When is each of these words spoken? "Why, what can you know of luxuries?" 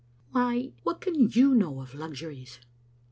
"Why, 0.31 0.71
what 0.81 0.99
can 0.99 1.29
you 1.29 1.53
know 1.53 1.79
of 1.79 1.93
luxuries?" 1.93 2.57